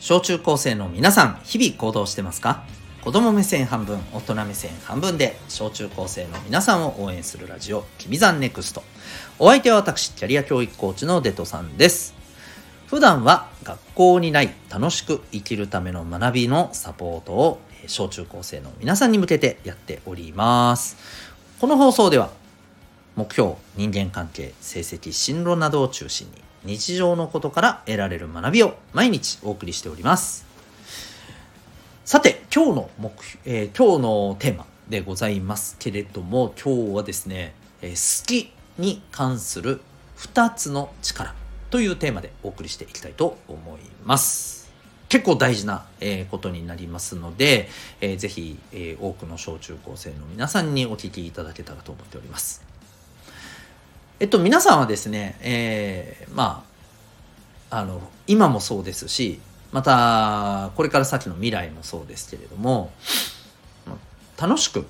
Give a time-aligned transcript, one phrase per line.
[0.00, 2.62] 小中高生の皆さん、日々行動してますか？
[3.02, 8.84] 子供目線半分、大人目線半分で、小中高生の皆さんを応援するラジオ、きびざんネクスト。
[9.40, 12.14] お相手は私、キャリア教育コーチのデトさんです。
[12.86, 20.96] 普段は学校にない楽しく生きるための学びのサポートを小中高生の皆さんに向けてやっております。
[21.60, 22.30] この放送では
[23.16, 30.46] 目標、人間関係、成績、進路などを中心に日常のことから得られる学びを毎日お送りしております。
[32.04, 33.12] さて、今日の目、
[33.44, 39.80] えー、今日のテーマでございますけれども、今日はですね、えー、好きに関する
[40.16, 41.34] 2つの力
[41.70, 44.70] というテーマでお送りしていきたいと思います。
[45.08, 47.68] 結構大事な、え、ことになりますので、
[48.00, 52.62] えー、ぜひ、え、多くの小中高生の皆さんにお聞きいただけたらと思っております。
[54.20, 56.64] えっと、皆さんはですね、えー、ま
[57.70, 62.92] あ、あの、今もそうですし、また、これから先の未来もそうですけれども、
[64.36, 64.86] 楽しく、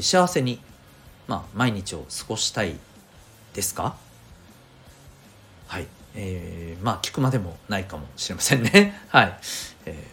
[0.00, 0.60] 幸せに、
[1.26, 2.76] まあ、毎日を過ごしたい
[3.54, 3.96] ですか？
[5.66, 5.86] はい。
[6.14, 9.00] えー、まあ、聞くまでもないかもしれませんね。
[9.08, 9.38] はい。
[9.86, 10.06] え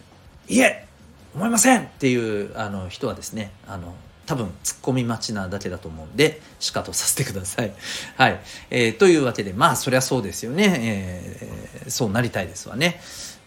[0.48, 0.86] ー、いえ
[1.34, 3.94] 思いませんっていうあの人はですね、あの、
[4.26, 7.72] 多分ツッコミ待ちなだけだと思うんで、しかとさせてください。
[8.18, 8.40] はい。
[8.70, 10.76] えー、というわけで、まあそりゃそうですよね。
[10.78, 13.00] えー、そうなりたいですわね。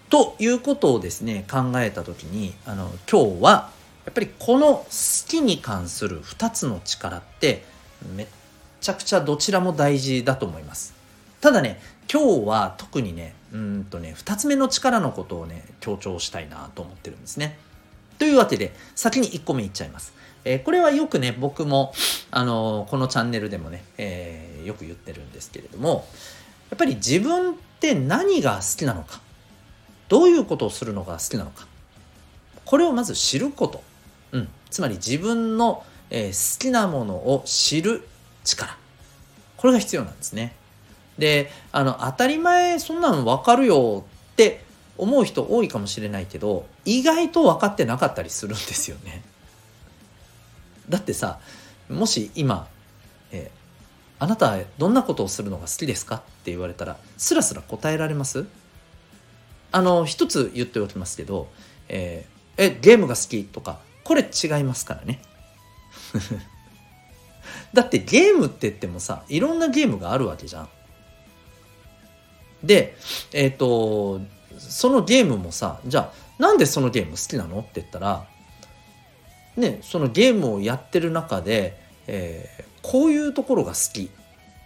[0.09, 3.71] ということをですね、考えた時に、あの、今日は、
[4.05, 4.85] やっぱりこの好
[5.27, 7.63] きに関する2つの力って、
[8.15, 8.27] めっ
[8.81, 10.93] ちゃくちゃどちらも大事だと思います。
[11.41, 11.79] ただね、
[12.11, 17.59] 今日は特にね、うんとね、2つ目の力のことをね、強調したいなと思ってるんですね。
[18.17, 20.13] というわけで、先に1個目いっちゃいます。
[20.45, 21.93] えー、これはよくね、僕も、
[22.31, 26.07] あのー、このチャンネルでもね、えー、よく言ってるんですけれども、
[26.69, 29.21] やっぱり自分って何が好きなのか、
[30.07, 31.67] どういうことをするのが好きなのか、
[32.65, 33.81] これをまず知ること。
[34.31, 34.49] うん。
[34.69, 38.07] つまり自分の、え、好きなものを知る
[38.43, 38.77] 力。
[39.57, 40.55] これが必要なんですね。
[41.17, 44.63] で、あの、当たり前そんなの分かるよって
[44.97, 49.23] 思う人多いかもしれないけど、意外と分かってなかったりするんですよね。
[50.89, 51.39] だってさ
[51.89, 52.67] もし今、
[53.31, 58.45] えー、あなたどんなことをするのが好きですか?」って言われたらスラスラ答えられます？
[59.71, 61.47] あの一つ言っておきますけど
[61.89, 65.21] 「えー、えゲームが好き?」とかこれ違いますからね。
[67.73, 70.69] だってゲームって言ってもさいろんなゲームがあるわけじゃん。
[72.63, 72.97] で
[73.31, 74.21] えっ、ー、と
[74.57, 77.59] そのゲームもさじゃあなんでそのゲーム好きなの？
[77.59, 78.25] って言ったら
[79.59, 84.09] ね、そのゲームをやってる中で、えー、こういうところが好き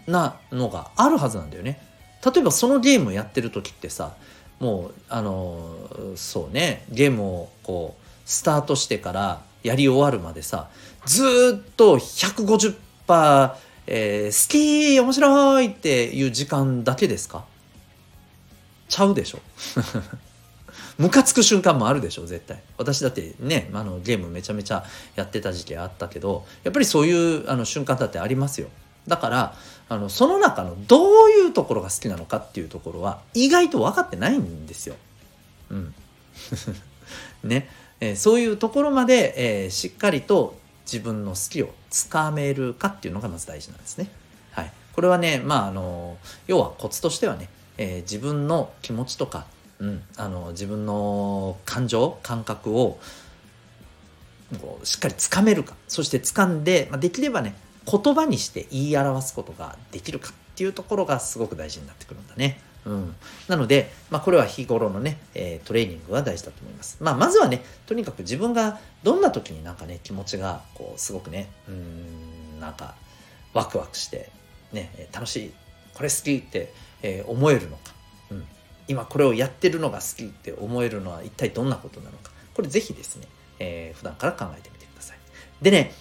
[0.08, 1.82] なのがあるはずなんだよね。
[2.26, 4.14] 例えばそのゲームをやってる時ってさ
[4.60, 10.70] もうあの、そうねゲームをこうスタートしてからやり終わるまでさ
[11.06, 13.56] ずっと150%、
[13.88, 17.44] えー、好き面白いっていう時間だけですか？
[18.88, 19.40] ちゃうでしょ？
[21.04, 22.62] ムカつく瞬間もあるでしょ絶対。
[22.78, 28.70] 私だってねあのゲームめちゃめちゃやってた時期あったけどやっぱりそういうあの瞬間だってありますよ。
[29.06, 29.56] だから
[29.90, 34.96] あのその中のどういうところが好きなのかっていうところは意外と分かってないんですよ。
[35.72, 35.94] うん、
[37.44, 37.70] ね、
[38.00, 44.10] えー、そういうところまで、えー、しっかりと自分の好きをつかめるかっていうのがまず大事なんですね。
[44.52, 49.46] はい、これはねまああの要はコツとしてはね、えー、自分の気持ちとか
[49.80, 53.00] うん、あの自分の感情感覚を
[54.60, 62.60] こうしっかりつかめるかそして掴んで、まあ、できればね言葉にして言い表すことができるかっていうところがすごく大事になってくるんだね。
[62.86, 63.16] うん、
[63.48, 66.98] なので、まあ、これは日頃のね、えー、トレーニングは大事だと思います。
[67.02, 72.96] まあ、まずはね、とにかく自分がどんな時になんかね、気持ちがこうすごくね、うん、なんか
[73.54, 74.30] ワクワクして、
[74.74, 75.54] ね、楽しい、
[75.94, 77.94] これ好きって、えー、思えるのか。
[78.88, 82.32] 今これをやってるのが好きって思えるのは一体どんなことなのか。
[82.54, 83.28] これぜひですね、
[83.60, 85.18] えー、普段から考えてみてください。
[85.62, 85.94] でね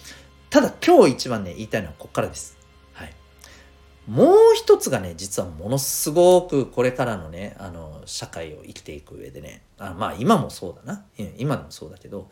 [0.49, 2.57] ただ今日一番ね言いたいのはここからです。
[2.93, 3.13] はい。
[4.07, 11.05] もう一つがね実はものすごくこれからのねあの社会を生きていく上でねあまあ今もそうだな。
[11.37, 12.29] 今でもそうだけど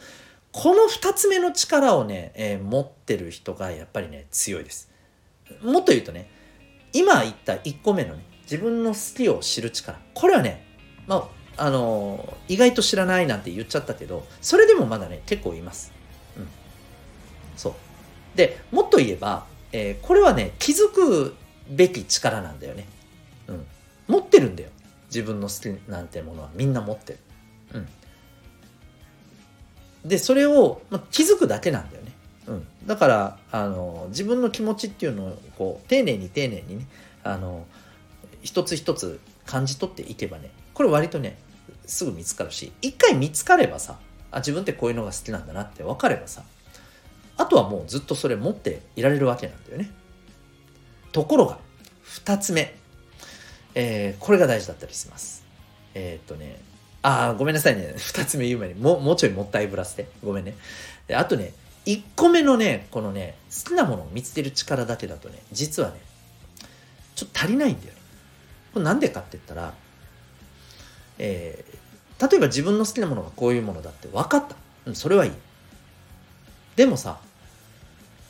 [0.52, 4.92] この2つ目の力をね、えー、持ってる人がやっぱりね強いです。
[5.64, 6.30] もっと言うとね
[6.94, 9.98] 今言った1個目のね自分の好きを知る力。
[10.14, 10.66] これはね
[11.08, 15.94] まああの意外と知らないなんて言っちゃったけどそれでもまだね結構います。
[16.38, 16.48] うん、
[17.56, 17.74] そう。
[18.36, 21.36] でもっと言えば、えー、これはね気づく
[21.70, 22.88] べき力なんだよね。
[23.48, 23.66] うん、
[24.08, 24.70] 持ってるんだよ。
[25.08, 26.50] 自分の好きなんてものは。
[26.54, 27.20] みんな持ってる。
[27.76, 27.88] うん。
[30.06, 32.12] でそれを、まあ、気づくだけなんだよね、
[32.48, 36.88] うん、だからあの自分の気持ちっていうのをこう丁寧に丁寧にね
[37.24, 37.66] あの
[38.42, 41.38] 一つ一つ感じ取っていけばねこれ割とね
[41.86, 44.00] すぐ見つかるし一回見つかればさ
[44.32, 46.44] あ自分ってこういうのが好きなんだなって分かればさ
[47.38, 49.90] あとはもうずっとそれ持っていられるわけなんだよね。
[51.12, 51.58] ところが
[52.06, 52.76] 2つ目、
[53.74, 55.44] えー、これが大事だったりします。
[55.94, 56.62] えー、っとね
[57.02, 57.94] ああごめんなさいね。
[57.98, 60.08] 2つ目言う前にももうちょいもったいぶらせて。
[60.24, 60.56] ごめんね。
[61.08, 61.54] であとね
[61.86, 66.00] 1個目のねこのね好きなものを見つける力だけだとね実はね
[67.16, 68.01] ちょっと足りないんだよね。
[68.74, 69.74] これなんでかって言ったら
[71.24, 74.56] えー、例えば自分の好きなものがこういうものだって分かった。
[74.88, 75.32] うん、それはいい。
[76.76, 77.20] でもさ、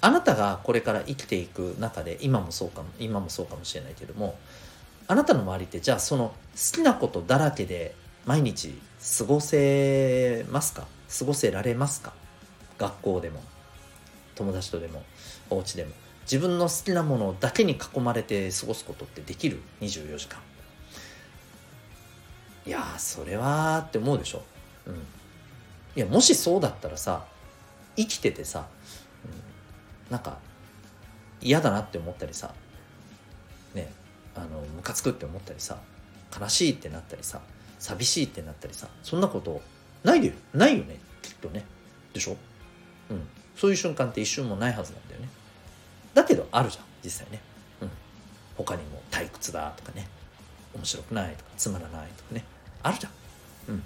[0.01, 4.37] あなたがこれから生きていく中で、今もそうかも、今もそうかもしれないけども、
[5.07, 6.35] あなたの周りってじゃあその好
[6.77, 7.95] きなことだらけで
[8.25, 8.77] 毎日
[9.19, 10.85] 過ごせますか？
[11.17, 12.13] 過ごせられますか？
[12.77, 13.41] 学校でも、
[14.35, 15.03] 友達とでも、
[15.49, 15.91] お家でも。
[16.31, 20.39] 自分の好きなものだけに囲まれて過ごすことってできる？24時間。
[22.65, 24.43] いやそれはって思うでしょ、
[24.85, 24.97] うん、い
[25.95, 27.25] やもしそうだったらさ
[27.97, 28.67] 生きててさ、
[29.25, 30.37] うん、なんか
[31.41, 32.53] 嫌だなって思ったりさ
[33.73, 33.91] ね
[34.35, 35.79] あのムカつくって思ったりさ
[36.39, 37.41] 悲しいってなったりさ
[37.79, 39.59] 寂しいってなったりさそんなこと
[40.03, 40.31] ないよ。
[40.53, 40.99] ないよね。
[41.23, 41.65] きっとね。
[42.13, 42.37] でしょ？
[43.09, 43.27] うん。
[43.55, 45.29] そういう瞬間って一瞬もないはずなんだよね。
[46.13, 47.41] だけどあるじゃん実際ね。
[47.81, 47.89] うん。
[48.57, 50.07] 他にも退屈だとかね。
[50.73, 52.43] 面白くないとかつまらないとかね。
[52.83, 53.11] あるじゃん。
[53.69, 53.83] うん。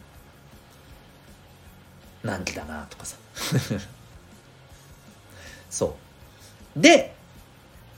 [2.24, 3.18] 難儀だなとかさ。
[5.70, 5.96] そ
[6.76, 6.82] う。
[6.82, 7.16] で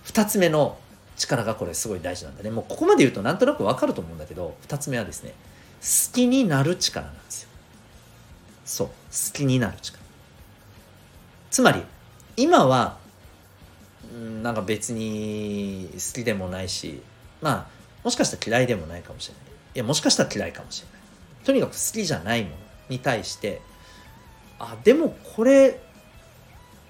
[0.05, 0.77] 2つ目の
[1.17, 2.49] 力がこれすごい大事なんだね。
[2.51, 5.33] もうここまで言うとなんとなくわかると思うんだけど2つ目はですね
[5.81, 7.49] 好きになる力なんですよ。
[8.65, 8.87] そう。
[8.87, 8.93] 好
[9.33, 10.03] きになる力。
[11.49, 11.81] つまり
[12.35, 12.97] 今は
[14.43, 17.01] なんか別に好きでもないし
[17.41, 19.43] まあもしかしたら嫌いでもないかもしれない。
[19.75, 21.45] いや、もしかしたら嫌いかもしれない。
[21.45, 22.55] とにかく好きじゃないもの
[22.89, 23.61] に対して、
[24.59, 25.79] あ、でもこれ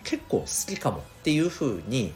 [0.04, 2.14] 結構好きかもっていうふうに、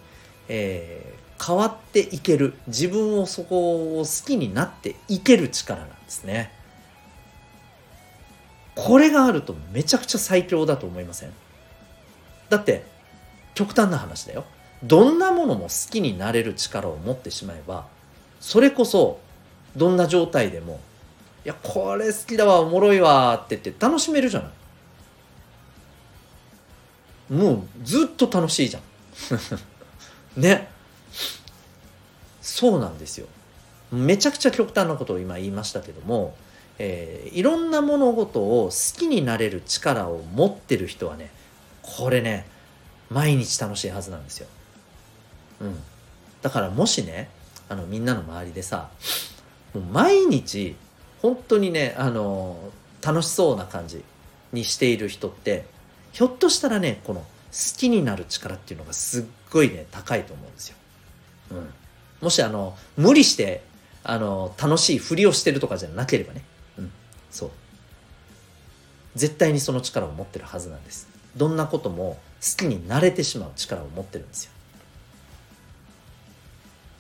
[0.48, 2.54] えー、変わっていける。
[2.68, 6.54] 自分をそこを好きになっていける力なんですね。
[8.76, 11.34] これがあるとめちゃくちゃ最強だと思いません？
[12.50, 12.86] だって
[13.56, 14.46] 極端な話だよ
[14.84, 17.86] どんなものも好きになれる力を持ってしまえば
[18.40, 19.20] それこそ
[19.76, 20.80] どんな状態でも
[21.46, 24.52] いやこれ好きだわおもろいわって言って楽しめるじゃない。
[27.34, 28.84] もうずっと楽しいじゃん。
[30.40, 30.70] ね。
[32.42, 33.28] そうなんですよ。
[33.92, 36.36] めちゃくちゃ極端なことを今言いましたけども、
[36.78, 41.32] えー、いろんな物事を好きになれる力を持ってる人はね
[41.82, 42.46] これね
[43.10, 44.48] 毎日楽しいはずなんですよ。
[45.62, 45.80] うん、
[46.42, 47.30] だからもしね
[47.70, 48.90] あのみんなの周りでさ
[49.74, 50.76] もう毎日
[51.22, 52.58] 本当にねあの
[53.02, 54.04] 楽しそうな感じ
[54.52, 55.66] にしている人って
[56.12, 57.26] ひょっとしたらねこの好
[57.78, 60.76] きになる力っていうのがすっごいね高いと思うんですよ。
[61.52, 61.70] うん、
[62.22, 63.62] もしあの無理して
[64.04, 66.44] あの楽しいふりをしてるとかじゃなければね、
[66.78, 66.92] うん、
[67.30, 67.52] そう。
[69.16, 71.08] 絶対にその力を持ってるはずなんです。
[71.36, 74.52] どんなことも好きになれてしまう力を持ってるんですよ。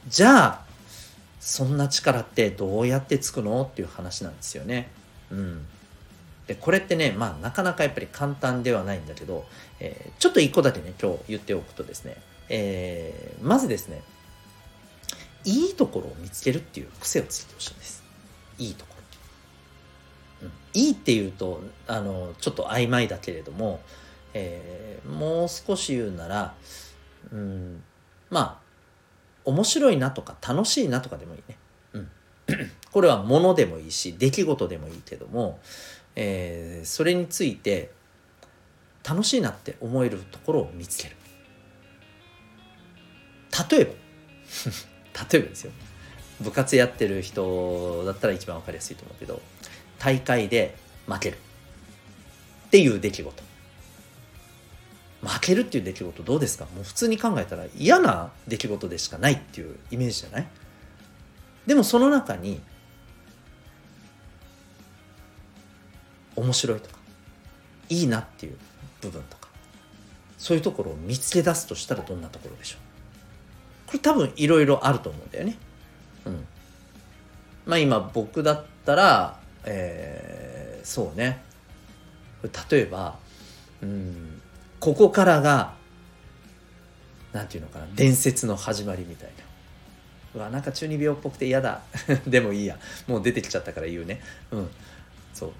[0.07, 0.65] じゃあ
[1.39, 3.63] そんな力ってどうやってつくの？
[3.63, 4.89] っていう話なんですよね。
[5.31, 5.65] うん、
[6.47, 9.45] でこれってねまあなかなかやっぱり簡単ではないんだけど、
[9.79, 12.17] えー、ちょっと一個だけね今日言っておくとですね、
[12.49, 14.01] えー、まずですね
[15.45, 18.03] いいところを見つけるっていう癖をついてほしいんです。
[18.57, 18.95] いいとこ
[20.41, 20.47] ろ。
[20.47, 23.81] うん、いいっていうとあのちょっと曖昧だけれども、
[24.33, 26.53] えー、もう少し言うなら、
[27.31, 27.83] うん、
[28.29, 28.70] まあ
[29.45, 31.57] 面白いなとか楽しいなとかでもいいね。
[31.93, 32.09] うん。
[32.91, 35.59] これはものでもいいし、出来事でもいいけども、
[36.15, 37.91] えー、それについて
[39.07, 41.15] 楽しいなって思えるところを見つける。
[43.69, 43.91] 例えば、
[45.31, 45.71] 例えばですよ。
[46.41, 49.41] 部活やってる人だったら一番わかりやすいと思うけど、
[49.99, 50.75] 大会で
[51.07, 51.37] 負ける
[52.67, 53.50] っていう出来事。
[55.23, 56.65] 負けるっていう出来事どうですか？
[56.75, 60.47] もう普通に考えたら嫌な出来事でしかないっていうイメージじゃない？
[61.67, 62.59] でもその中に
[66.35, 66.97] 面白いとか
[67.89, 68.57] いいなっていう
[69.01, 69.47] 部分とか
[70.39, 72.79] そういうところを見つけ出すとしたらどんなところでしょう？
[73.87, 75.57] これ多分いろいろあると思うんだよね。
[76.25, 76.47] うん。
[77.67, 81.43] まあ今僕だったら、えー、そうね。
[82.71, 83.19] 例えば、
[83.83, 84.40] うん
[84.81, 85.75] ここからが
[87.31, 89.43] なんていうのかな伝説の始まりみたいな。
[90.33, 91.81] うわなんか中二病っぽくて嫌だ。
[92.27, 92.77] でもいいや。
[93.07, 94.21] もう出てきちゃったから言うね。
[94.51, 94.69] うん。
[95.33, 95.51] そう。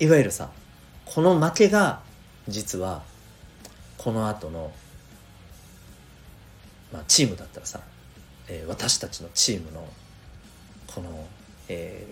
[0.00, 0.50] いわゆるさ
[1.04, 2.00] この負けが
[2.48, 3.02] 実は
[3.98, 4.72] この後の
[6.92, 7.80] まあチームだったらさ、
[8.48, 9.86] えー、私たちのチームの
[10.86, 11.28] この、
[11.68, 12.06] え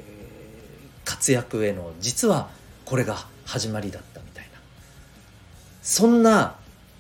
[1.05, 2.51] ー、活躍への実は
[2.85, 4.20] これが始まりだった。
[5.91, 6.55] そんな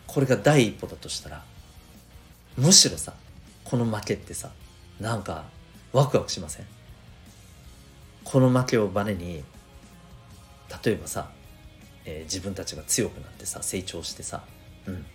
[0.09, 1.45] これが第一歩だとしたら
[2.59, 3.13] むしろさ
[3.63, 4.51] この負けってさ
[4.99, 5.45] なんか
[5.93, 6.67] ワクワクしません？
[8.25, 9.45] この負けをバネに
[10.85, 11.31] 例えばさ、
[12.05, 14.43] えー、自分たちが強くなってさ成長してさ、
[14.87, 15.07] うん、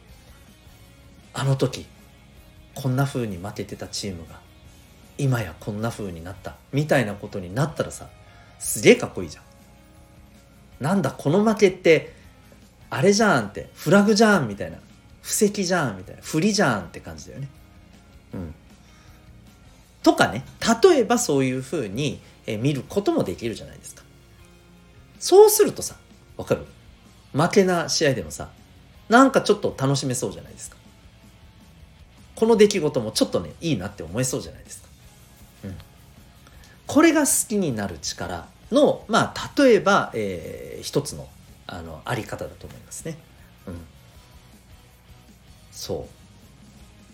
[1.33, 1.85] あの時
[2.75, 4.39] こんな風に負けてたチームが
[5.17, 8.07] 今やこんな風になったみたいなことになったらさ
[8.57, 9.43] すげえかっこいいじゃん。
[10.79, 12.23] なんだこの負けって
[12.95, 14.77] あれじゃんってフラグじゃんみたいな
[15.21, 17.49] 布石じゃんみたいな振りじゃんって感じだよね。
[18.33, 18.55] うん、
[20.01, 20.45] とかね
[20.83, 24.03] 例えばそういうふうに、え見ることもできるじゃないですか。
[25.19, 25.95] そうするとさ
[26.37, 26.65] わかる？
[27.33, 28.47] 負けな試合でもさ
[29.09, 30.77] なんかちょっと楽しめそうじゃないですか。
[32.35, 34.87] この出来事もちょっとねいいなって思えそうじゃないですか。
[35.65, 35.75] うん、
[36.87, 41.27] これが好きになる力のまあ例えば、えー、一つの
[41.67, 43.17] あのあり方だと思いますね。
[43.67, 43.75] うん、
[45.71, 46.07] そ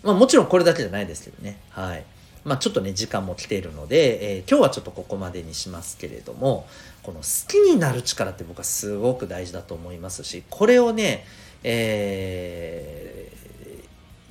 [0.02, 0.06] う。
[0.06, 1.58] まあもちろんこれだけじゃないですけどね。
[1.70, 2.04] はい。
[2.44, 6.66] まあちょっとね時間も来ているので、えー、今日はちょっとここまでにしますけれども
[7.02, 11.24] この好きになる力って僕はすごく大事だと思いますしこれをね
[11.64, 13.30] え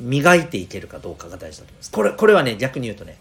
[0.01, 1.91] ー、磨いていけるかどうかが大事だと思います。
[1.91, 3.17] これこれはね逆に言うとね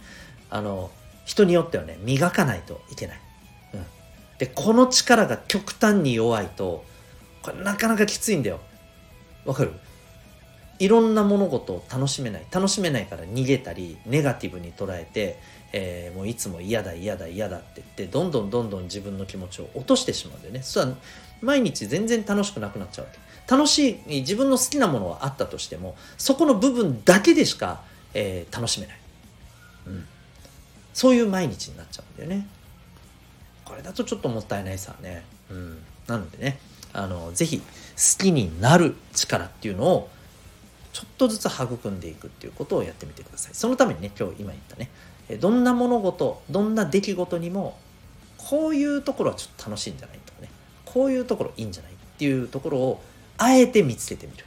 [0.50, 0.90] あの
[1.24, 3.20] 人によってはね磨かないといけない、
[3.74, 3.86] うん、
[4.38, 6.84] でこの力が極端に弱いと
[7.42, 8.60] これなかなかきついんだよ。
[9.44, 9.72] わかる？
[10.78, 12.46] いろんな物事を楽しめない。
[12.50, 15.38] 楽しめないから逃げたりネガティブに捉えて、
[15.72, 20.62] えー、もういつも嫌だ嫌だ嫌だって言ってどんどんどんどん自分の気持ちを落としてしまうんだよね。
[20.62, 20.96] そしたら
[21.42, 23.18] 毎日全然楽しくなくなっちゃうわけ。
[23.54, 27.82] 楽しい自分の好きなものはあったとしてもそこの部分だけでしか、
[28.14, 28.96] えー、楽しめない、
[29.88, 30.06] うん、
[30.94, 32.46] そういう毎日になっちゃうんだよね。
[33.64, 36.60] これだとちょっともったいないさね、うん、なのでね
[36.92, 37.64] あのぜひ好
[38.22, 40.10] きになる力っていうのを
[40.92, 43.54] ちょっとずつ育んでいくっていうことをやってみてください。
[43.54, 44.90] そのためにね、今日今言ったね、
[45.38, 47.78] どんな物事、どんな出来事にも、
[48.36, 50.48] こういうところはちょっと楽しいんじゃないとかね、
[50.84, 53.02] こういうところいいんじゃないっていうところを、
[53.38, 54.44] あえて見つけてみる。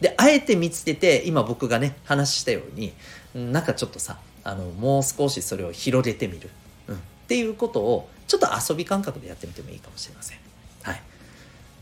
[0.00, 2.92] で、あえて見つけて、今僕がね、話したように、
[3.34, 6.50] なんかちょっとさ、あの、もう少しそれを広げてみる。
[6.86, 6.94] うん。
[6.94, 10.38] っていうことを、ちょっと遊び感覚でやってみてもいいかもしれません。
[10.82, 11.02] はい。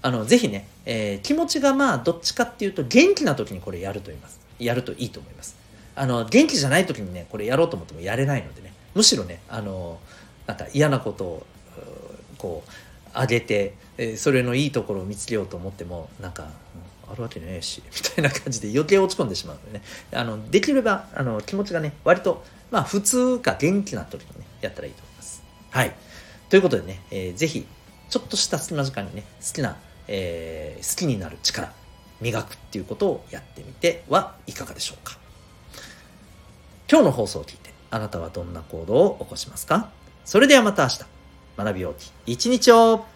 [0.04, 4.38] あの、ぜひね、えー、気持ちがまあ、どっちかっていうと、元気な時にこれやると言います。
[4.58, 5.56] やるといいと思います。
[5.96, 9.98] あの、元気じゃない時にね、これやろうと思ってもやれないのでね、むしろね、あの、
[10.46, 11.46] なんか嫌なことを、
[12.36, 12.70] こう、
[13.14, 16.50] あげて、えー、それのいいところを見つけようと思っても、なんか、
[17.10, 25.42] あるわけねえし、 みたいな感じで余計落ち込んでしまうのでね、あの、できれば、あの、気持ちがね、割と、まあ、普通か元気な時にね、やったらいいと思います。
[25.70, 25.94] はい。
[26.50, 27.66] ということでね、えー、ぜひ、
[28.10, 31.72] ちょっとした隙間時間にね、好きなえー、好きになる力
[32.20, 35.18] 磨くっていうことをやってみてはいかがでしょうか。
[36.90, 39.90] 今日の放送を聞いてあなたはどんな行動を起こしますか？
[40.24, 41.04] それではまた明日。
[41.56, 43.06] 学びようき一日を。